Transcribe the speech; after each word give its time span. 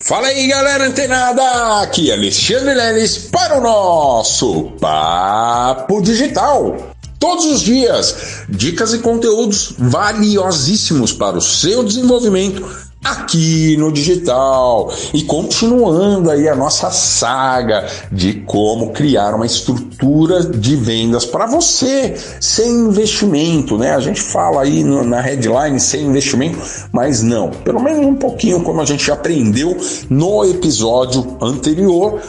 Fala 0.00 0.28
aí 0.28 0.46
galera 0.46 0.86
antenada, 0.86 1.82
aqui 1.82 2.08
é 2.08 2.14
Alexandre 2.14 2.72
Leles 2.72 3.18
para 3.18 3.58
o 3.58 3.60
nosso 3.60 4.70
Papo 4.80 6.00
Digital. 6.00 6.94
Todos 7.18 7.44
os 7.46 7.60
dias, 7.60 8.44
dicas 8.48 8.94
e 8.94 9.00
conteúdos 9.00 9.74
valiosíssimos 9.76 11.12
para 11.12 11.36
o 11.36 11.42
seu 11.42 11.82
desenvolvimento 11.82 12.64
aqui 13.10 13.76
no 13.76 13.92
digital 13.92 14.92
e 15.12 15.22
continuando 15.22 16.30
aí 16.30 16.48
a 16.48 16.54
nossa 16.54 16.90
saga 16.90 17.86
de 18.10 18.34
como 18.46 18.92
criar 18.92 19.34
uma 19.34 19.46
estrutura 19.46 20.42
de 20.44 20.76
vendas 20.76 21.24
para 21.24 21.46
você 21.46 22.14
sem 22.40 22.70
investimento, 22.70 23.78
né? 23.78 23.94
A 23.94 24.00
gente 24.00 24.20
fala 24.20 24.62
aí 24.62 24.84
no, 24.84 25.04
na 25.04 25.20
headline 25.20 25.80
sem 25.80 26.02
investimento, 26.02 26.58
mas 26.92 27.22
não, 27.22 27.50
pelo 27.50 27.80
menos 27.80 28.04
um 28.04 28.14
pouquinho 28.14 28.62
como 28.62 28.80
a 28.80 28.84
gente 28.84 29.10
aprendeu 29.10 29.76
no 30.08 30.44
episódio 30.44 31.36
anterior, 31.40 32.20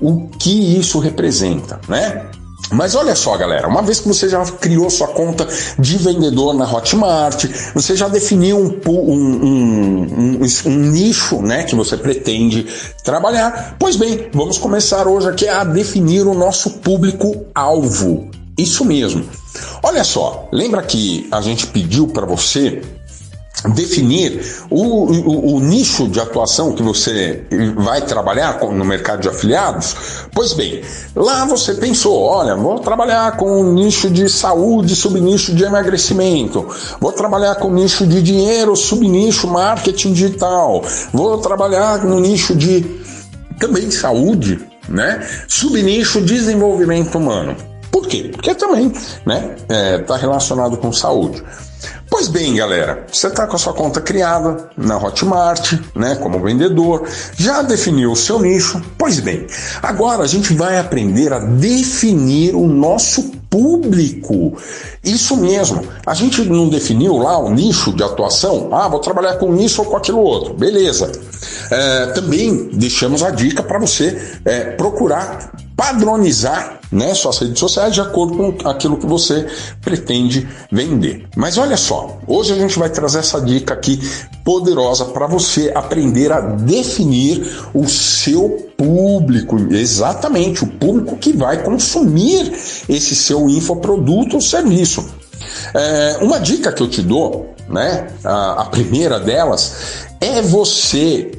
o 0.00 0.28
que 0.28 0.78
isso 0.78 0.98
representa, 0.98 1.80
né? 1.88 2.26
Mas 2.70 2.94
olha 2.94 3.14
só, 3.14 3.36
galera, 3.36 3.66
uma 3.66 3.82
vez 3.82 4.00
que 4.00 4.08
você 4.08 4.28
já 4.28 4.44
criou 4.44 4.90
sua 4.90 5.08
conta 5.08 5.46
de 5.78 5.96
vendedor 5.96 6.52
na 6.54 6.70
Hotmart, 6.70 7.46
você 7.74 7.96
já 7.96 8.08
definiu 8.08 8.58
um, 8.58 8.80
um, 8.86 10.38
um, 10.40 10.40
um, 10.66 10.76
nicho 10.90 11.40
né, 11.40 11.62
que 11.62 11.74
você 11.74 11.96
pretende 11.96 12.66
trabalhar, 13.02 13.76
pois 13.78 13.96
bem, 13.96 14.28
vamos 14.32 14.58
começar 14.58 15.06
hoje 15.06 15.28
aqui 15.28 15.48
a 15.48 15.64
definir 15.64 16.26
o 16.26 16.34
nosso 16.34 16.70
público-alvo. 16.78 18.30
Isso 18.56 18.84
mesmo. 18.84 19.24
Olha 19.82 20.04
só, 20.04 20.48
lembra 20.52 20.82
que 20.82 21.28
a 21.30 21.40
gente 21.40 21.66
pediu 21.68 22.08
para 22.08 22.26
você 22.26 22.82
definir 23.74 24.40
o, 24.70 24.82
o, 24.82 25.56
o, 25.56 25.60
nicho 25.60 26.08
de 26.08 26.20
atuação 26.20 26.72
que 26.72 26.82
você 26.82 27.44
vai 27.76 28.00
trabalhar 28.02 28.60
no 28.60 28.84
mercado 28.84 29.20
de 29.20 29.28
afiliados? 29.28 29.94
Pois 30.32 30.52
bem, 30.52 30.82
lá 31.14 31.44
você 31.44 31.74
pensou, 31.74 32.20
olha, 32.20 32.54
vou 32.54 32.78
trabalhar 32.78 33.36
com 33.36 33.60
o 33.60 33.72
nicho 33.72 34.10
de 34.10 34.28
saúde, 34.28 34.94
subnicho 34.94 35.54
de 35.54 35.64
emagrecimento, 35.64 36.66
vou 37.00 37.12
trabalhar 37.12 37.56
com 37.56 37.70
nicho 37.70 38.06
de 38.06 38.22
dinheiro, 38.22 38.76
subnicho 38.76 39.48
marketing 39.48 40.12
digital, 40.12 40.82
vou 41.12 41.38
trabalhar 41.38 42.04
no 42.04 42.20
nicho 42.20 42.54
de 42.54 42.84
também 43.58 43.90
saúde, 43.90 44.60
né? 44.88 45.26
Subnicho 45.48 46.20
desenvolvimento 46.20 47.18
humano. 47.18 47.56
Por 47.90 48.06
quê? 48.06 48.30
Porque 48.32 48.54
também, 48.54 48.92
né, 49.26 49.56
está 49.62 49.74
é, 49.74 49.98
tá 49.98 50.16
relacionado 50.16 50.76
com 50.76 50.92
saúde. 50.92 51.42
Pois 52.10 52.26
bem, 52.26 52.54
galera, 52.54 53.06
você 53.12 53.26
está 53.26 53.46
com 53.46 53.54
a 53.54 53.58
sua 53.58 53.74
conta 53.74 54.00
criada 54.00 54.70
na 54.76 54.96
Hotmart, 54.96 55.74
né, 55.94 56.16
como 56.16 56.40
vendedor, 56.40 57.06
já 57.36 57.60
definiu 57.62 58.12
o 58.12 58.16
seu 58.16 58.40
nicho. 58.40 58.82
Pois 58.96 59.20
bem, 59.20 59.46
agora 59.82 60.22
a 60.22 60.26
gente 60.26 60.54
vai 60.54 60.78
aprender 60.78 61.32
a 61.32 61.38
definir 61.38 62.54
o 62.54 62.66
nosso 62.66 63.30
público. 63.50 64.56
Isso 65.04 65.36
mesmo. 65.36 65.84
A 66.06 66.14
gente 66.14 66.42
não 66.44 66.68
definiu 66.68 67.16
lá 67.18 67.38
o 67.38 67.50
nicho 67.50 67.92
de 67.92 68.02
atuação. 68.02 68.68
Ah, 68.72 68.88
vou 68.88 69.00
trabalhar 69.00 69.34
com 69.34 69.54
isso 69.56 69.82
ou 69.82 69.88
com 69.88 69.96
aquilo 69.96 70.20
outro. 70.20 70.54
Beleza. 70.54 71.12
É, 71.70 72.06
também 72.06 72.70
deixamos 72.72 73.22
a 73.22 73.30
dica 73.30 73.62
para 73.62 73.78
você 73.78 74.40
é, 74.44 74.64
procurar 74.72 75.52
padronizar 75.78 76.80
né, 76.90 77.14
suas 77.14 77.38
redes 77.38 77.60
sociais 77.60 77.94
de 77.94 78.00
acordo 78.00 78.52
com 78.52 78.68
aquilo 78.68 78.96
que 78.96 79.06
você 79.06 79.46
pretende 79.80 80.48
vender. 80.72 81.28
Mas 81.36 81.56
olha 81.56 81.76
só, 81.76 82.18
hoje 82.26 82.52
a 82.52 82.56
gente 82.56 82.76
vai 82.76 82.90
trazer 82.90 83.20
essa 83.20 83.40
dica 83.40 83.74
aqui 83.74 84.00
poderosa 84.44 85.04
para 85.04 85.28
você 85.28 85.70
aprender 85.72 86.32
a 86.32 86.40
definir 86.40 87.48
o 87.72 87.86
seu 87.86 88.72
público, 88.76 89.56
exatamente 89.72 90.64
o 90.64 90.66
público 90.66 91.16
que 91.16 91.32
vai 91.32 91.62
consumir 91.62 92.52
esse 92.88 93.14
seu 93.14 93.48
infoproduto 93.48 94.34
ou 94.34 94.40
serviço. 94.40 95.08
É, 95.72 96.18
uma 96.22 96.40
dica 96.40 96.72
que 96.72 96.82
eu 96.82 96.88
te 96.88 97.02
dou, 97.02 97.54
né, 97.68 98.08
a, 98.24 98.62
a 98.62 98.64
primeira 98.64 99.20
delas, 99.20 100.08
é 100.20 100.42
você 100.42 101.30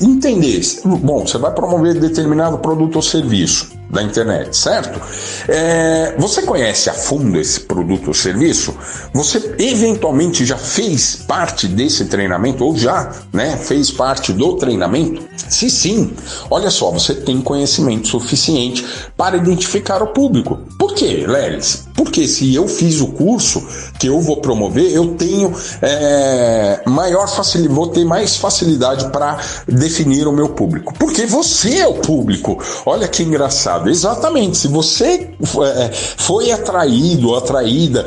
entender. 0.00 0.60
Bom, 0.84 1.26
você 1.26 1.38
vai 1.38 1.52
promover 1.52 1.98
determinado 1.98 2.58
produto 2.58 2.96
ou 2.96 3.02
serviço 3.02 3.79
da 3.90 4.02
internet, 4.02 4.56
certo? 4.56 5.00
É, 5.48 6.14
você 6.16 6.42
conhece 6.42 6.88
a 6.88 6.94
fundo 6.94 7.38
esse 7.38 7.60
produto 7.60 8.08
ou 8.08 8.14
serviço? 8.14 8.74
Você 9.12 9.54
eventualmente 9.58 10.44
já 10.44 10.56
fez 10.56 11.16
parte 11.16 11.66
desse 11.66 12.04
treinamento 12.04 12.64
ou 12.64 12.76
já 12.76 13.12
né, 13.32 13.56
fez 13.56 13.90
parte 13.90 14.32
do 14.32 14.56
treinamento? 14.56 15.22
Se 15.48 15.68
sim, 15.68 16.12
olha 16.48 16.70
só, 16.70 16.90
você 16.90 17.14
tem 17.14 17.40
conhecimento 17.40 18.06
suficiente 18.06 18.86
para 19.16 19.36
identificar 19.36 20.02
o 20.02 20.08
público. 20.08 20.58
Por 20.78 20.94
quê, 20.94 21.24
Lelis? 21.26 21.88
Porque 21.94 22.26
se 22.26 22.54
eu 22.54 22.68
fiz 22.68 23.00
o 23.00 23.08
curso 23.08 23.66
que 23.98 24.06
eu 24.06 24.20
vou 24.20 24.38
promover, 24.38 24.90
eu 24.92 25.14
tenho 25.16 25.52
é, 25.82 26.82
maior 26.86 27.28
facilidade, 27.28 27.74
vou 27.74 27.88
ter 27.88 28.04
mais 28.04 28.36
facilidade 28.36 29.10
para 29.10 29.38
definir 29.66 30.26
o 30.26 30.32
meu 30.32 30.50
público. 30.50 30.94
Porque 30.98 31.26
você 31.26 31.78
é 31.78 31.88
o 31.88 31.94
público. 31.94 32.58
Olha 32.86 33.06
que 33.08 33.22
engraçado. 33.22 33.79
Exatamente. 33.88 34.56
Se 34.56 34.68
você 34.68 35.30
é, 35.74 35.90
foi 35.92 36.50
atraído 36.50 37.28
ou 37.28 37.36
atraída 37.36 38.06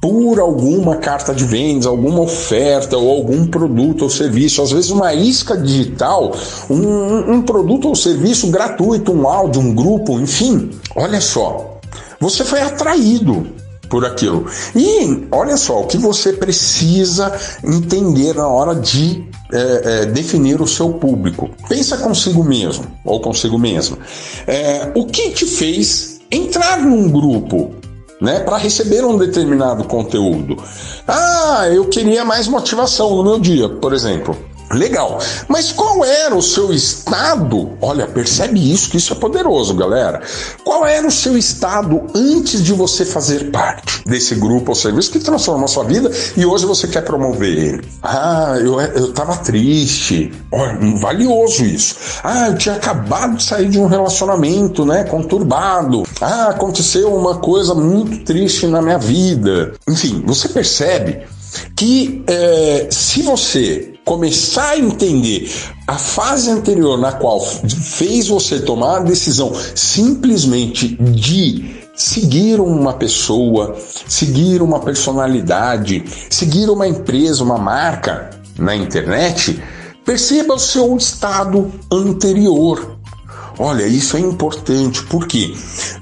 por 0.00 0.38
alguma 0.38 0.96
carta 0.96 1.34
de 1.34 1.44
vendas, 1.44 1.86
alguma 1.86 2.20
oferta 2.20 2.96
ou 2.96 3.10
algum 3.10 3.46
produto 3.46 4.02
ou 4.02 4.10
serviço, 4.10 4.62
às 4.62 4.70
vezes 4.70 4.90
uma 4.90 5.12
isca 5.12 5.56
digital, 5.56 6.32
um, 6.70 7.32
um 7.32 7.42
produto 7.42 7.88
ou 7.88 7.96
serviço 7.96 8.48
gratuito, 8.48 9.12
um 9.12 9.26
áudio, 9.26 9.60
um 9.60 9.74
grupo, 9.74 10.20
enfim, 10.20 10.70
olha 10.94 11.20
só, 11.20 11.80
você 12.20 12.44
foi 12.44 12.60
atraído 12.60 13.46
por 13.88 14.04
aquilo. 14.04 14.46
E 14.76 15.26
olha 15.32 15.56
só, 15.56 15.80
o 15.80 15.86
que 15.86 15.96
você 15.96 16.32
precisa 16.32 17.32
entender 17.64 18.34
na 18.34 18.46
hora 18.46 18.74
de 18.74 19.26
é, 19.52 20.02
é, 20.02 20.06
definir 20.06 20.60
o 20.60 20.66
seu 20.66 20.92
público. 20.94 21.50
Pensa 21.68 21.96
consigo 21.98 22.44
mesmo 22.44 22.84
ou 23.04 23.20
consigo 23.20 23.58
mesmo. 23.58 23.98
É, 24.46 24.90
o 24.94 25.06
que 25.06 25.30
te 25.30 25.46
fez 25.46 26.20
entrar 26.30 26.80
num 26.80 27.10
grupo? 27.10 27.74
Né, 28.20 28.40
para 28.40 28.56
receber 28.56 29.04
um 29.04 29.16
determinado 29.16 29.84
conteúdo. 29.84 30.56
Ah, 31.06 31.68
eu 31.72 31.84
queria 31.84 32.24
mais 32.24 32.48
motivação 32.48 33.14
no 33.14 33.22
meu 33.22 33.38
dia, 33.38 33.68
por 33.68 33.92
exemplo. 33.92 34.36
Legal. 34.72 35.18
Mas 35.48 35.72
qual 35.72 36.04
era 36.04 36.34
o 36.34 36.42
seu 36.42 36.72
estado? 36.72 37.70
Olha, 37.80 38.06
percebe 38.06 38.72
isso, 38.72 38.90
que 38.90 38.98
isso 38.98 39.12
é 39.12 39.16
poderoso, 39.16 39.74
galera. 39.74 40.20
Qual 40.62 40.86
era 40.86 41.06
o 41.06 41.10
seu 41.10 41.38
estado 41.38 42.06
antes 42.14 42.62
de 42.62 42.72
você 42.72 43.04
fazer 43.04 43.50
parte 43.50 44.02
desse 44.04 44.34
grupo 44.34 44.70
ou 44.70 44.74
serviço 44.74 45.10
que 45.10 45.18
transformou 45.18 45.64
a 45.64 45.68
sua 45.68 45.84
vida 45.84 46.10
e 46.36 46.44
hoje 46.44 46.66
você 46.66 46.86
quer 46.86 47.02
promover 47.02 47.56
ele? 47.56 47.88
Ah, 48.02 48.56
eu, 48.60 48.78
eu 48.80 49.12
tava 49.12 49.36
triste. 49.36 50.32
Olha, 50.52 50.78
valioso 51.00 51.64
isso. 51.64 51.96
Ah, 52.22 52.48
eu 52.48 52.58
tinha 52.58 52.74
acabado 52.74 53.36
de 53.36 53.44
sair 53.44 53.68
de 53.68 53.78
um 53.78 53.86
relacionamento, 53.86 54.84
né, 54.84 55.04
conturbado. 55.04 56.02
Ah, 56.20 56.48
aconteceu 56.48 57.14
uma 57.14 57.38
coisa 57.38 57.74
muito 57.74 58.24
triste 58.24 58.66
na 58.66 58.82
minha 58.82 58.98
vida. 58.98 59.72
Enfim, 59.88 60.22
você 60.26 60.48
percebe 60.48 61.26
que 61.76 62.24
é, 62.26 62.88
se 62.90 63.22
você 63.22 63.97
começar 64.08 64.70
a 64.70 64.78
entender 64.78 65.52
a 65.86 65.98
fase 65.98 66.50
anterior 66.50 66.98
na 66.98 67.12
qual 67.12 67.38
fez 67.42 68.28
você 68.28 68.58
tomar 68.58 68.96
a 68.96 69.00
decisão 69.00 69.52
simplesmente 69.74 70.96
de 70.96 71.76
seguir 71.94 72.58
uma 72.58 72.94
pessoa, 72.94 73.76
seguir 74.08 74.62
uma 74.62 74.80
personalidade, 74.80 76.02
seguir 76.30 76.70
uma 76.70 76.88
empresa, 76.88 77.44
uma 77.44 77.58
marca 77.58 78.30
na 78.58 78.74
internet, 78.74 79.62
perceba 80.06 80.54
o 80.54 80.58
seu 80.58 80.96
estado 80.96 81.70
anterior. 81.92 82.96
Olha, 83.58 83.86
isso 83.86 84.16
é 84.16 84.20
importante, 84.20 85.02
por 85.02 85.26
quê? 85.26 85.52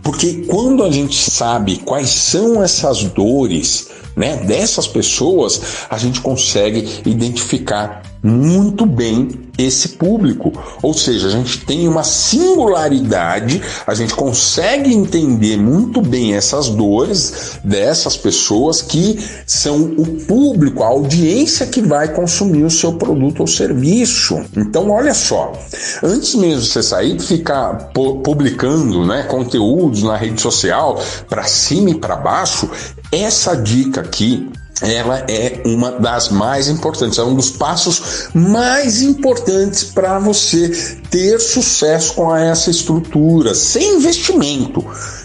Porque 0.01 0.45
quando 0.47 0.85
a 0.85 0.93
gente 0.93 1.29
sabe 1.29 1.79
quais 1.79 2.11
são 2.11 2.63
essas 2.63 3.03
dores, 3.03 3.89
né, 4.17 4.39
dessas 4.39 4.89
pessoas, 4.89 5.61
a 5.91 5.99
gente 5.99 6.23
consegue 6.23 7.03
identificar 7.05 8.03
muito 8.23 8.85
bem 8.85 9.47
esse 9.57 9.91
público. 9.91 10.53
Ou 10.83 10.93
seja, 10.93 11.29
a 11.29 11.31
gente 11.31 11.65
tem 11.65 11.89
uma 11.89 12.03
singularidade, 12.03 13.63
a 13.87 13.95
gente 13.95 14.15
consegue 14.15 14.93
entender 14.93 15.57
muito 15.57 16.03
bem 16.03 16.35
essas 16.35 16.69
dores 16.69 17.59
dessas 17.65 18.17
pessoas 18.17 18.83
que 18.83 19.19
são 19.47 19.95
o 19.97 20.07
público, 20.27 20.83
a 20.83 20.89
audiência 20.89 21.67
que 21.67 21.81
vai 21.81 22.13
consumir 22.13 22.65
o 22.65 22.71
seu 22.71 22.95
produto 22.95 23.41
ou 23.41 23.47
serviço. 23.47 24.45
Então, 24.57 24.91
olha 24.91 25.15
só, 25.15 25.53
antes 26.03 26.35
mesmo 26.35 26.61
de 26.61 26.69
você 26.69 26.83
sair, 26.83 27.19
ficar 27.21 27.91
publicando 27.93 29.07
né, 29.07 29.23
conteúdos 29.23 30.03
na 30.03 30.17
rede 30.17 30.41
social 30.41 31.01
para 31.29 31.45
cima 31.45 31.91
e 31.91 31.95
para 31.95 32.17
baixo, 32.17 32.69
essa 33.17 33.57
dica 33.57 34.01
aqui 34.01 34.51
ela 34.83 35.25
é 35.29 35.63
uma 35.65 35.93
das 35.93 36.29
mais 36.29 36.69
importantes, 36.69 37.19
é 37.19 37.23
um 37.23 37.35
dos 37.35 37.51
passos 37.51 38.29
mais 38.35 39.01
importantes 39.01 39.85
para 39.85 40.19
você 40.19 40.71
ter 41.11 41.41
sucesso 41.41 42.15
com 42.15 42.35
essa 42.35 42.71
estrutura, 42.71 43.55
sem 43.55 43.97
investimento, 43.97 44.85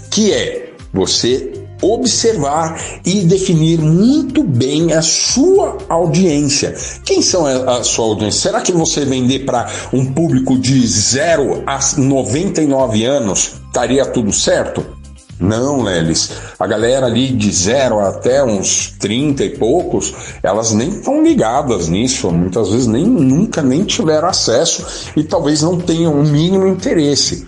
que 0.10 0.32
é 0.32 0.74
você 0.94 1.52
observar 1.82 2.80
e 3.04 3.22
definir 3.22 3.80
muito 3.80 4.44
bem 4.44 4.94
a 4.94 5.02
sua 5.02 5.78
audiência. 5.90 6.76
Quem 7.04 7.22
são 7.22 7.46
a, 7.46 7.84
sua 7.84 8.06
audiência? 8.06 8.42
Será 8.52 8.62
que 8.62 8.72
você 8.72 9.04
vender 9.04 9.40
para 9.46 9.68
um 9.92 10.06
público 10.06 10.58
de 10.58 10.86
0 10.86 11.64
a 11.66 11.80
99 11.98 13.04
anos 13.04 13.54
estaria 13.68 14.06
tudo 14.06 14.32
certo? 14.32 15.01
Não, 15.42 15.82
Lelis. 15.82 16.30
A 16.60 16.68
galera 16.68 17.08
ali 17.08 17.30
de 17.30 17.52
zero 17.52 18.00
até 18.00 18.44
uns 18.44 18.94
30 19.00 19.44
e 19.44 19.50
poucos, 19.58 20.14
elas 20.44 20.72
nem 20.72 20.90
estão 20.90 21.24
ligadas 21.24 21.88
nisso. 21.88 22.32
Muitas 22.32 22.70
vezes 22.70 22.86
nem 22.86 23.04
nunca 23.04 23.64
nem 23.64 23.84
tiveram 23.84 24.28
acesso 24.28 24.86
e 25.18 25.24
talvez 25.24 25.64
não 25.64 25.80
tenham 25.80 26.14
o 26.14 26.24
mínimo 26.24 26.68
interesse. 26.68 27.48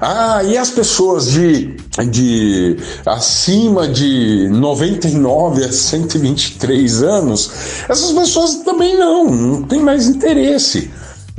Ah, 0.00 0.42
e 0.44 0.58
as 0.58 0.70
pessoas 0.70 1.30
de, 1.30 1.76
de 2.10 2.76
acima 3.06 3.88
de 3.88 4.48
99 4.50 5.64
a 5.64 5.72
123 5.72 7.02
anos, 7.02 7.50
essas 7.88 8.12
pessoas 8.12 8.56
também 8.56 8.98
não, 8.98 9.24
não 9.30 9.62
tem 9.62 9.80
mais 9.80 10.08
interesse. 10.08 10.90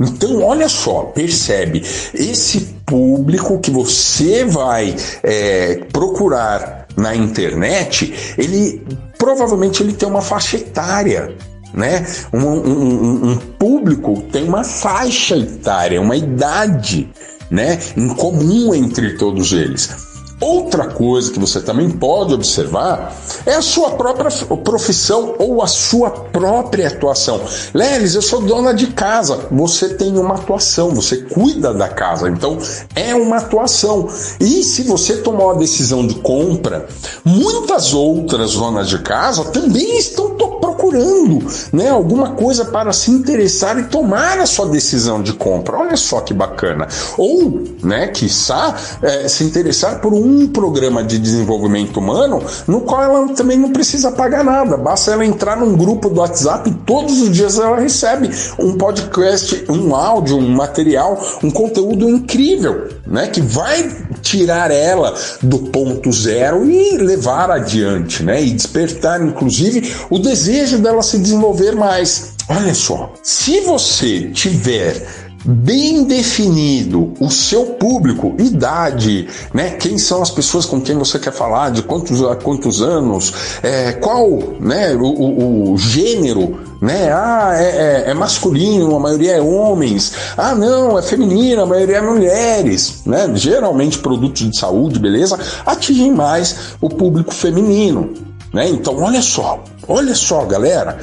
Então, 0.02 0.42
olha 0.42 0.68
só, 0.68 1.04
percebe, 1.04 1.82
esse 2.14 2.60
público 2.84 3.58
que 3.60 3.70
você 3.70 4.44
vai 4.44 4.94
é, 5.22 5.76
procurar 5.92 6.86
na 6.96 7.14
internet, 7.14 8.34
ele 8.36 8.82
provavelmente 9.18 9.82
ele 9.82 9.92
tem 9.92 10.08
uma 10.08 10.20
faixa 10.20 10.56
etária. 10.56 11.34
Né? 11.72 12.06
Um, 12.34 12.44
um, 12.44 13.30
um 13.30 13.36
público 13.36 14.22
tem 14.30 14.44
uma 14.44 14.62
faixa 14.62 15.36
etária, 15.36 16.00
uma 16.00 16.16
idade 16.16 17.08
né, 17.50 17.78
em 17.96 18.08
comum 18.08 18.74
entre 18.74 19.16
todos 19.16 19.52
eles. 19.52 20.11
Outra 20.42 20.88
coisa 20.88 21.30
que 21.30 21.38
você 21.38 21.60
também 21.60 21.88
pode 21.88 22.34
observar 22.34 23.16
é 23.46 23.54
a 23.54 23.62
sua 23.62 23.92
própria 23.92 24.28
profissão 24.56 25.36
ou 25.38 25.62
a 25.62 25.68
sua 25.68 26.10
própria 26.10 26.88
atuação. 26.88 27.40
Lelis, 27.72 28.16
eu 28.16 28.22
sou 28.22 28.42
dona 28.42 28.74
de 28.74 28.88
casa. 28.88 29.46
Você 29.52 29.90
tem 29.90 30.18
uma 30.18 30.34
atuação, 30.34 30.90
você 30.90 31.18
cuida 31.18 31.72
da 31.72 31.88
casa, 31.88 32.28
então 32.28 32.58
é 32.96 33.14
uma 33.14 33.36
atuação. 33.36 34.08
E 34.40 34.64
se 34.64 34.82
você 34.82 35.18
tomar 35.18 35.44
uma 35.44 35.54
decisão 35.54 36.04
de 36.04 36.16
compra, 36.16 36.88
muitas 37.24 37.94
outras 37.94 38.54
donas 38.54 38.88
de 38.88 38.98
casa 38.98 39.44
também 39.44 39.96
estão 39.96 40.32
procurando 40.82 41.46
né, 41.72 41.88
alguma 41.88 42.30
coisa 42.32 42.64
para 42.64 42.92
se 42.92 43.10
interessar 43.12 43.78
e 43.78 43.84
tomar 43.84 44.40
a 44.40 44.46
sua 44.46 44.66
decisão 44.66 45.22
de 45.22 45.32
compra. 45.32 45.76
Olha 45.76 45.96
só 45.96 46.20
que 46.20 46.34
bacana. 46.34 46.88
Ou, 47.16 47.62
né, 47.82 48.08
quiçá, 48.08 48.74
é, 49.00 49.28
se 49.28 49.44
interessar 49.44 50.00
por 50.00 50.12
um 50.12 50.48
programa 50.48 51.04
de 51.04 51.18
desenvolvimento 51.18 51.98
humano 51.98 52.42
no 52.66 52.80
qual 52.80 53.02
ela 53.02 53.28
também 53.28 53.56
não 53.56 53.70
precisa 53.70 54.10
pagar 54.10 54.42
nada. 54.42 54.76
Basta 54.76 55.12
ela 55.12 55.24
entrar 55.24 55.56
num 55.56 55.76
grupo 55.76 56.08
do 56.08 56.20
WhatsApp 56.20 56.68
e 56.68 56.74
todos 56.74 57.22
os 57.22 57.30
dias 57.30 57.58
ela 57.58 57.78
recebe 57.78 58.30
um 58.58 58.76
podcast, 58.76 59.64
um 59.68 59.94
áudio, 59.94 60.36
um 60.36 60.48
material, 60.48 61.20
um 61.42 61.50
conteúdo 61.50 62.08
incrível, 62.08 62.88
né? 63.06 63.28
Que 63.28 63.40
vai 63.40 63.88
tirar 64.22 64.70
ela 64.70 65.14
do 65.42 65.58
ponto 65.58 66.12
zero 66.12 66.70
e 66.70 66.96
levar 66.96 67.50
adiante, 67.50 68.22
né? 68.22 68.42
E 68.42 68.50
despertar, 68.50 69.20
inclusive, 69.20 69.94
o 70.08 70.18
desejo 70.18 70.78
dela 70.78 71.02
se 71.02 71.18
desenvolver 71.18 71.72
mais. 71.72 72.32
Olha 72.48 72.74
só, 72.74 73.12
se 73.22 73.60
você 73.60 74.30
tiver 74.30 75.06
bem 75.44 76.04
definido 76.04 77.12
o 77.18 77.30
seu 77.30 77.66
público, 77.66 78.34
idade, 78.38 79.28
né? 79.52 79.70
Quem 79.70 79.98
são 79.98 80.22
as 80.22 80.30
pessoas 80.30 80.64
com 80.64 80.80
quem 80.80 80.96
você 80.96 81.18
quer 81.18 81.32
falar, 81.32 81.70
de 81.70 81.82
quantos 81.82 82.20
quantos 82.42 82.80
anos, 82.80 83.32
é, 83.62 83.92
qual, 83.92 84.28
né? 84.60 84.94
O, 84.94 85.04
o, 85.04 85.72
o, 85.72 85.78
gênero, 85.78 86.60
né? 86.80 87.12
Ah, 87.12 87.52
é, 87.54 88.04
é, 88.06 88.10
é, 88.10 88.14
masculino, 88.14 88.94
a 88.94 89.00
maioria 89.00 89.32
é 89.32 89.40
homens. 89.40 90.12
Ah, 90.36 90.54
não, 90.54 90.98
é 90.98 91.02
feminino, 91.02 91.62
a 91.62 91.66
maioria 91.66 91.98
é 91.98 92.00
mulheres, 92.00 93.02
né? 93.04 93.30
Geralmente 93.34 93.98
produtos 93.98 94.48
de 94.48 94.56
saúde, 94.56 94.98
beleza, 94.98 95.38
atingem 95.66 96.12
mais 96.12 96.76
o 96.80 96.88
público 96.88 97.34
feminino. 97.34 98.12
Né? 98.52 98.68
Então, 98.68 98.98
olha 98.98 99.22
só, 99.22 99.64
olha 99.88 100.14
só, 100.14 100.44
galera, 100.44 100.98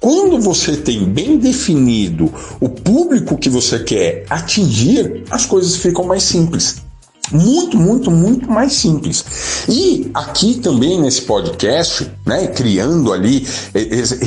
quando 0.00 0.40
você 0.40 0.76
tem 0.76 1.04
bem 1.04 1.38
definido 1.38 2.32
o 2.60 2.68
público 2.68 3.36
que 3.36 3.48
você 3.48 3.80
quer 3.80 4.24
atingir, 4.30 5.24
as 5.30 5.44
coisas 5.44 5.76
ficam 5.76 6.04
mais 6.04 6.22
simples. 6.22 6.82
Muito, 7.30 7.76
muito, 7.76 8.10
muito 8.10 8.50
mais 8.50 8.72
simples. 8.72 9.24
E 9.68 10.10
aqui 10.14 10.60
também 10.60 10.98
nesse 11.00 11.22
podcast, 11.22 12.10
né, 12.24 12.46
criando 12.46 13.12
ali, 13.12 13.44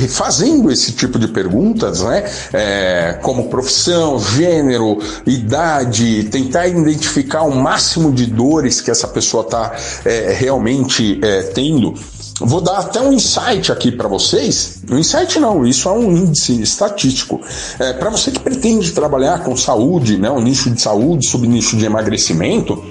fazendo 0.08 0.70
esse 0.70 0.92
tipo 0.92 1.18
de 1.18 1.28
perguntas, 1.28 2.02
né, 2.02 2.30
é, 2.52 3.18
como 3.22 3.48
profissão, 3.48 4.20
gênero, 4.20 4.98
idade, 5.26 6.24
tentar 6.24 6.68
identificar 6.68 7.42
o 7.42 7.54
máximo 7.56 8.12
de 8.12 8.26
dores 8.26 8.80
que 8.80 8.90
essa 8.90 9.08
pessoa 9.08 9.42
está 9.42 9.74
é, 10.04 10.32
realmente 10.38 11.18
é, 11.22 11.42
tendo 11.42 11.94
Vou 12.44 12.60
dar 12.60 12.78
até 12.78 13.00
um 13.00 13.12
insight 13.12 13.70
aqui 13.70 13.92
para 13.92 14.08
vocês. 14.08 14.82
Um 14.90 14.98
insight 14.98 15.38
não, 15.38 15.64
isso 15.64 15.88
é 15.88 15.92
um 15.92 16.10
índice 16.10 16.60
estatístico. 16.60 17.40
É, 17.78 17.92
para 17.92 18.10
você 18.10 18.30
que 18.30 18.40
pretende 18.40 18.92
trabalhar 18.92 19.44
com 19.44 19.56
saúde, 19.56 20.18
né, 20.18 20.30
um 20.30 20.40
nicho 20.40 20.70
de 20.70 20.80
saúde, 20.80 21.26
subnicho 21.26 21.76
de 21.76 21.84
emagrecimento, 21.84 22.82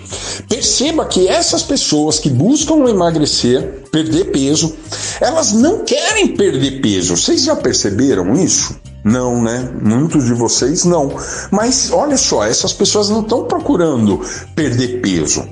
perceba 0.48 1.06
que 1.06 1.28
essas 1.28 1.64
pessoas 1.64 2.18
que 2.18 2.30
buscam 2.30 2.90
emagrecer, 2.90 3.84
perder 3.92 4.32
peso, 4.32 4.74
elas 5.20 5.52
não 5.52 5.80
querem 5.84 6.30
perder 6.30 6.82
peso. 6.82 7.18
Vocês 7.18 7.44
já 7.44 7.56
perceberam 7.56 8.34
isso? 8.34 8.80
Não, 9.04 9.42
né? 9.42 9.70
Muitos 9.82 10.26
de 10.26 10.34
vocês 10.34 10.86
não. 10.86 11.14
Mas 11.52 11.92
olha 11.92 12.18
só, 12.18 12.46
essas 12.46 12.72
pessoas 12.72 13.10
não 13.10 13.22
estão 13.22 13.46
procurando 13.46 14.22
perder 14.56 15.02
peso. 15.02 15.44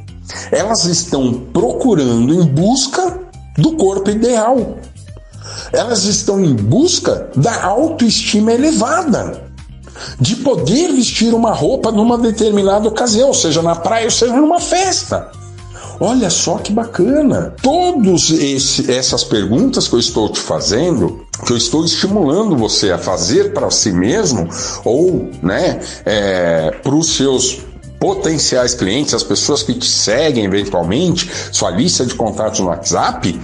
Elas 0.51 0.85
estão 0.85 1.33
procurando 1.51 2.33
em 2.33 2.45
busca 2.45 3.18
do 3.59 3.73
corpo 3.73 4.09
ideal. 4.09 4.77
Elas 5.71 6.05
estão 6.05 6.43
em 6.43 6.53
busca 6.53 7.29
da 7.35 7.63
autoestima 7.63 8.51
elevada, 8.51 9.41
de 10.19 10.35
poder 10.37 10.93
vestir 10.93 11.33
uma 11.33 11.53
roupa 11.53 11.91
numa 11.91 12.17
determinada 12.17 12.87
ocasião, 12.87 13.33
seja 13.33 13.61
na 13.61 13.75
praia 13.75 14.05
ou 14.05 14.11
seja 14.11 14.35
numa 14.35 14.59
festa. 14.59 15.31
Olha 16.01 16.29
só 16.29 16.57
que 16.57 16.71
bacana! 16.71 17.53
Todas 17.61 18.31
essas 18.87 19.23
perguntas 19.25 19.87
que 19.87 19.95
eu 19.95 19.99
estou 19.99 20.29
te 20.29 20.39
fazendo, 20.39 21.25
que 21.45 21.51
eu 21.51 21.57
estou 21.57 21.83
estimulando 21.83 22.55
você 22.55 22.91
a 22.91 22.97
fazer 22.97 23.53
para 23.53 23.69
si 23.69 23.91
mesmo, 23.91 24.47
ou 24.85 25.29
né, 25.43 25.81
é, 26.05 26.71
para 26.81 26.95
os 26.95 27.17
seus 27.17 27.59
potenciais 27.99 28.73
clientes, 28.73 29.13
as 29.13 29.23
pessoas 29.23 29.61
que 29.61 29.73
te 29.73 29.85
seguem 29.85 30.45
eventualmente, 30.45 31.29
sua 31.51 31.69
lista 31.69 32.05
de 32.05 32.15
contatos 32.15 32.59
no 32.59 32.67
WhatsApp, 32.67 33.39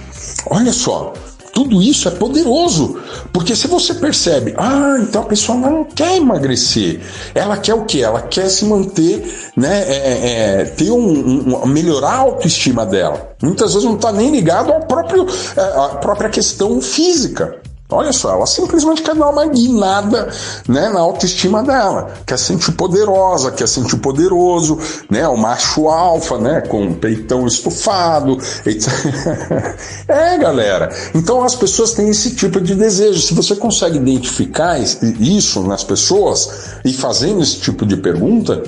olha 0.50 0.72
só, 0.72 1.12
tudo 1.56 1.80
isso 1.80 2.06
é 2.06 2.10
poderoso, 2.10 3.00
porque 3.32 3.56
se 3.56 3.66
você 3.66 3.94
percebe, 3.94 4.54
ah, 4.58 4.98
então 5.00 5.22
a 5.22 5.24
pessoa 5.24 5.56
não 5.56 5.84
quer 5.84 6.16
emagrecer, 6.16 7.00
ela 7.34 7.56
quer 7.56 7.72
o 7.72 7.86
que? 7.86 8.02
Ela 8.02 8.20
quer 8.20 8.50
se 8.50 8.66
manter, 8.66 9.50
né, 9.56 9.82
é, 9.88 9.96
é, 9.96 10.60
é 10.60 10.64
ter 10.66 10.90
um, 10.90 11.62
um, 11.62 11.66
melhorar 11.66 12.12
a 12.12 12.18
autoestima 12.18 12.84
dela. 12.84 13.34
Muitas 13.42 13.72
vezes 13.72 13.88
não 13.88 13.96
está 13.96 14.12
nem 14.12 14.30
ligado 14.30 14.70
ao 14.70 14.80
próprio, 14.80 15.26
é, 15.56 15.60
à 15.60 15.88
própria 15.96 16.28
questão 16.28 16.78
física. 16.78 17.58
Olha 17.88 18.12
só, 18.12 18.32
ela 18.32 18.46
simplesmente 18.46 19.02
quer 19.02 19.14
dar 19.14 19.28
uma 19.28 19.46
guinada 19.46 20.28
né, 20.68 20.88
na 20.88 20.98
autoestima 20.98 21.62
dela, 21.62 22.14
quer 22.26 22.36
sentir 22.36 22.72
poderosa, 22.72 23.52
quer 23.52 23.68
sentir 23.68 23.96
poderoso, 23.98 24.78
né, 25.08 25.28
o 25.28 25.36
macho 25.36 25.88
alfa, 25.88 26.36
né, 26.36 26.62
com 26.62 26.88
o 26.88 26.94
peitão 26.96 27.46
estufado, 27.46 28.38
é, 30.08 30.36
galera. 30.36 30.92
Então 31.14 31.44
as 31.44 31.54
pessoas 31.54 31.92
têm 31.92 32.08
esse 32.08 32.34
tipo 32.34 32.60
de 32.60 32.74
desejo. 32.74 33.20
Se 33.20 33.34
você 33.34 33.54
consegue 33.54 33.98
identificar 33.98 34.78
isso 34.80 35.62
nas 35.62 35.84
pessoas 35.84 36.80
e 36.84 36.92
fazendo 36.92 37.40
esse 37.40 37.60
tipo 37.60 37.86
de 37.86 37.96
pergunta, 37.96 38.64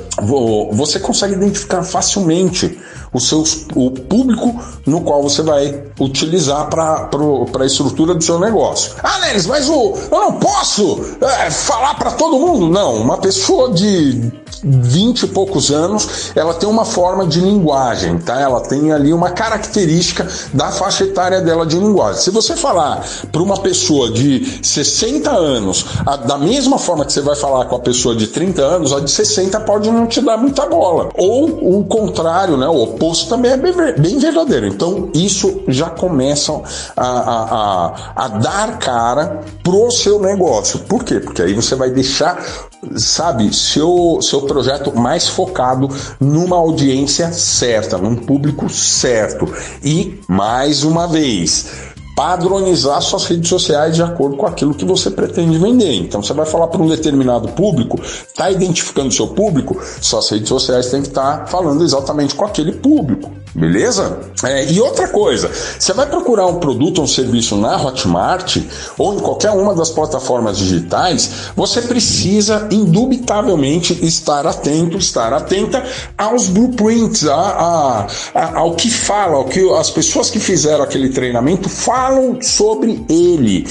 você 0.70 1.00
consegue 1.00 1.34
identificar 1.34 1.82
facilmente 1.82 2.78
o, 3.12 3.20
seus, 3.20 3.66
o 3.74 3.90
público 3.90 4.54
no 4.86 5.02
qual 5.02 5.22
você 5.22 5.42
vai 5.42 5.82
utilizar 6.00 6.68
para 6.68 7.08
a 7.60 7.66
estrutura 7.66 8.14
do 8.14 8.22
seu 8.22 8.38
negócio. 8.38 8.92
Ah, 9.02 9.18
Neres, 9.20 9.46
mas 9.46 9.68
o, 9.68 9.94
eu 10.10 10.20
não 10.20 10.32
posso 10.34 11.16
é, 11.20 11.50
falar 11.50 11.94
para 11.94 12.12
todo 12.12 12.38
mundo. 12.38 12.68
Não, 12.68 12.96
uma 12.96 13.18
pessoa 13.18 13.72
de 13.72 14.32
20 14.62 15.22
e 15.22 15.26
poucos 15.28 15.70
anos, 15.70 16.32
ela 16.34 16.54
tem 16.54 16.68
uma 16.68 16.84
forma 16.84 17.26
de 17.26 17.40
linguagem, 17.40 18.18
tá? 18.18 18.40
Ela 18.40 18.60
tem 18.60 18.92
ali 18.92 19.12
uma 19.12 19.30
característica 19.30 20.26
da 20.52 20.70
faixa 20.70 21.04
etária 21.04 21.40
dela 21.40 21.66
de 21.66 21.78
linguagem. 21.78 22.20
Se 22.20 22.30
você 22.30 22.56
falar 22.56 23.04
para 23.30 23.42
uma 23.42 23.58
pessoa 23.58 24.10
de 24.10 24.58
60 24.62 25.30
anos, 25.30 25.86
a, 26.04 26.16
da 26.16 26.38
mesma 26.38 26.78
forma 26.78 27.04
que 27.04 27.12
você 27.12 27.20
vai 27.20 27.36
falar 27.36 27.66
com 27.66 27.76
a 27.76 27.80
pessoa 27.80 28.14
de 28.16 28.26
30 28.26 28.62
anos, 28.62 28.92
a 28.92 29.00
de 29.00 29.10
60 29.10 29.60
pode 29.60 29.90
não 29.90 30.06
te 30.06 30.20
dar 30.20 30.36
muita 30.36 30.66
bola. 30.66 31.10
Ou 31.14 31.78
o 31.78 31.84
contrário, 31.84 32.56
né? 32.56 32.68
O 32.68 32.97
oposto 32.98 33.28
também 33.28 33.52
é 33.52 33.56
bem, 33.56 34.18
verdadeiro. 34.18 34.66
Então, 34.66 35.10
isso 35.14 35.62
já 35.68 35.88
começa 35.88 36.52
a, 36.96 37.06
a, 37.06 37.44
a, 37.86 38.24
a 38.24 38.28
dar 38.28 38.78
cara 38.78 39.40
pro 39.62 39.90
seu 39.90 40.20
negócio. 40.20 40.80
Por 40.80 41.04
quê? 41.04 41.20
Porque 41.20 41.42
aí 41.42 41.54
você 41.54 41.76
vai 41.76 41.90
deixar, 41.90 42.44
sabe, 42.96 43.54
seu, 43.54 44.18
seu 44.20 44.42
projeto 44.42 44.94
mais 44.94 45.28
focado 45.28 45.88
numa 46.20 46.56
audiência 46.56 47.32
certa, 47.32 47.96
num 47.96 48.16
público 48.16 48.68
certo. 48.68 49.48
E, 49.82 50.20
mais 50.28 50.82
uma 50.82 51.06
vez, 51.06 51.66
padronizar 52.18 53.00
suas 53.00 53.26
redes 53.26 53.48
sociais 53.48 53.94
de 53.94 54.02
acordo 54.02 54.37
com 54.37 54.44
aquilo 54.44 54.75
que 54.75 54.84
você 54.84 55.08
pretende 55.08 55.56
vender. 55.56 55.94
Então 55.94 56.20
você 56.20 56.32
vai 56.34 56.44
falar 56.44 56.66
para 56.66 56.82
um 56.82 56.88
determinado 56.88 57.46
público, 57.50 58.00
está 58.02 58.50
identificando 58.50 59.12
seu 59.12 59.28
público, 59.28 59.80
suas 60.00 60.28
redes 60.28 60.48
sociais 60.48 60.90
têm 60.90 61.00
que 61.00 61.10
estar 61.10 61.38
tá 61.38 61.46
falando 61.46 61.84
exatamente 61.84 62.34
com 62.34 62.44
aquele 62.44 62.72
público. 62.72 63.30
Beleza? 63.58 64.20
É, 64.44 64.70
e 64.70 64.80
outra 64.80 65.08
coisa, 65.08 65.50
você 65.76 65.92
vai 65.92 66.06
procurar 66.06 66.46
um 66.46 66.60
produto 66.60 66.98
ou 66.98 67.04
um 67.04 67.08
serviço 67.08 67.56
na 67.56 67.76
Hotmart 67.76 68.58
ou 68.96 69.14
em 69.14 69.18
qualquer 69.18 69.50
uma 69.50 69.74
das 69.74 69.90
plataformas 69.90 70.58
digitais, 70.58 71.50
você 71.56 71.82
precisa 71.82 72.68
indubitavelmente 72.70 73.98
estar 74.06 74.46
atento, 74.46 74.96
estar 74.96 75.32
atenta 75.32 75.84
aos 76.16 76.48
blueprints, 76.48 77.26
a, 77.26 77.34
a, 77.34 78.06
a, 78.32 78.58
ao 78.58 78.76
que 78.76 78.88
fala, 78.88 79.34
ao 79.38 79.46
que 79.46 79.68
as 79.72 79.90
pessoas 79.90 80.30
que 80.30 80.38
fizeram 80.38 80.84
aquele 80.84 81.08
treinamento 81.08 81.68
falam 81.68 82.38
sobre 82.40 83.04
ele. 83.08 83.66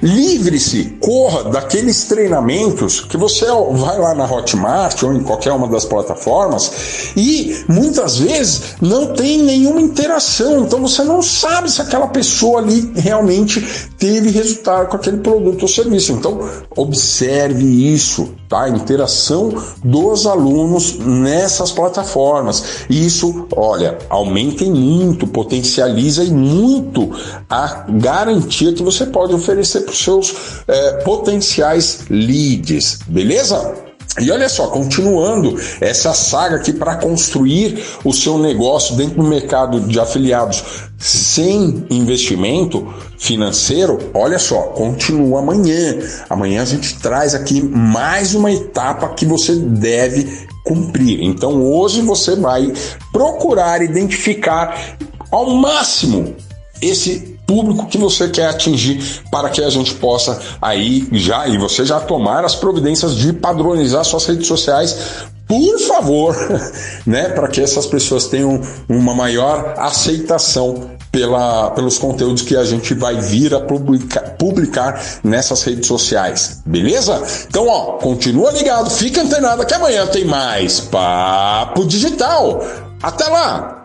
Livre-se, 0.00 0.96
corra 1.00 1.50
daqueles 1.50 2.04
treinamentos 2.04 3.00
que 3.00 3.16
você 3.16 3.46
vai 3.72 3.98
lá 3.98 4.14
na 4.14 4.30
Hotmart 4.30 5.02
ou 5.02 5.12
em 5.12 5.22
qualquer 5.22 5.52
uma 5.52 5.66
das 5.66 5.84
plataformas 5.84 7.12
e 7.16 7.64
muitas 7.68 8.18
vezes 8.18 8.76
não 8.80 9.12
tem 9.12 9.42
nenhuma 9.42 9.80
interação, 9.80 10.64
então 10.64 10.80
você 10.80 11.02
não 11.02 11.20
sabe 11.20 11.70
se 11.70 11.82
aquela 11.82 12.06
pessoa 12.06 12.60
ali 12.60 12.92
realmente 12.94 13.60
teve 13.98 14.30
resultado 14.30 14.88
com 14.88 14.96
aquele 14.96 15.18
produto 15.18 15.62
ou 15.62 15.68
serviço. 15.68 16.12
Então, 16.12 16.48
observe 16.76 17.64
isso? 17.64 18.34
A 18.50 18.68
interação 18.68 19.52
dos 19.84 20.26
alunos 20.26 20.98
nessas 20.98 21.70
plataformas. 21.70 22.86
Isso, 22.88 23.46
olha, 23.54 23.98
aumenta 24.08 24.64
muito, 24.64 25.26
potencializa 25.26 26.24
e 26.24 26.30
muito 26.30 27.10
a 27.48 27.86
garantia 27.88 28.72
que 28.72 28.82
você 28.82 29.06
pode 29.06 29.34
oferecer 29.34 29.82
para 29.82 29.92
os 29.92 30.02
seus 30.02 30.34
é, 30.66 30.92
potenciais 31.02 32.04
leads, 32.08 33.00
beleza? 33.06 33.87
E 34.20 34.30
olha 34.30 34.48
só, 34.48 34.68
continuando 34.68 35.58
essa 35.80 36.12
saga 36.12 36.56
aqui 36.56 36.72
para 36.72 36.96
construir 36.96 37.84
o 38.04 38.12
seu 38.12 38.38
negócio 38.38 38.96
dentro 38.96 39.16
do 39.16 39.28
mercado 39.28 39.80
de 39.80 39.98
afiliados 39.98 40.64
sem 40.98 41.86
investimento 41.90 42.92
financeiro, 43.18 43.98
olha 44.12 44.38
só, 44.38 44.62
continua 44.62 45.40
amanhã. 45.40 45.98
Amanhã 46.28 46.62
a 46.62 46.64
gente 46.64 46.98
traz 46.98 47.34
aqui 47.34 47.62
mais 47.62 48.34
uma 48.34 48.52
etapa 48.52 49.08
que 49.10 49.24
você 49.24 49.54
deve 49.54 50.46
cumprir. 50.64 51.22
Então 51.22 51.62
hoje 51.62 52.02
você 52.02 52.34
vai 52.36 52.72
procurar 53.12 53.82
identificar 53.82 54.98
ao 55.30 55.50
máximo 55.50 56.34
esse 56.82 57.37
público 57.48 57.86
que 57.86 57.96
você 57.96 58.28
quer 58.28 58.50
atingir 58.50 59.22
para 59.30 59.48
que 59.48 59.64
a 59.64 59.70
gente 59.70 59.94
possa 59.94 60.38
aí 60.60 61.08
já 61.12 61.48
e 61.48 61.56
você 61.56 61.82
já 61.82 61.98
tomar 61.98 62.44
as 62.44 62.54
providências 62.54 63.16
de 63.16 63.32
padronizar 63.32 64.04
suas 64.04 64.26
redes 64.26 64.46
sociais 64.46 65.26
por 65.48 65.78
favor, 65.78 66.36
né, 67.06 67.30
para 67.30 67.48
que 67.48 67.62
essas 67.62 67.86
pessoas 67.86 68.26
tenham 68.26 68.60
uma 68.86 69.14
maior 69.14 69.72
aceitação 69.78 70.90
pela, 71.10 71.70
pelos 71.70 71.96
conteúdos 71.96 72.42
que 72.42 72.54
a 72.54 72.64
gente 72.64 72.92
vai 72.92 73.18
vir 73.18 73.54
a 73.54 73.60
publicar, 73.60 74.36
publicar 74.36 75.02
nessas 75.24 75.62
redes 75.62 75.86
sociais, 75.86 76.60
beleza? 76.66 77.22
Então, 77.48 77.66
ó, 77.66 77.92
continua 77.92 78.52
ligado, 78.52 78.90
fica 78.90 79.22
antenado 79.22 79.64
que 79.64 79.72
amanhã 79.72 80.06
tem 80.06 80.26
mais 80.26 80.80
Papo 80.80 81.86
Digital. 81.86 82.62
Até 83.02 83.24
lá! 83.24 83.77